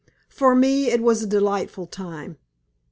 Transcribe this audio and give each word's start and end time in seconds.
For 0.29 0.55
me 0.55 0.87
it 0.89 1.03
was 1.03 1.21
a 1.21 1.27
delightful 1.27 1.85
time. 1.85 2.39